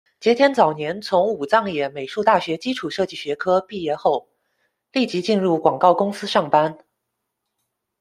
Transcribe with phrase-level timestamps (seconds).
[0.19, 4.27] 桝田早年从武藏野美术大学基础设计学科毕业后，
[4.91, 6.75] 立即进入广告公司上班。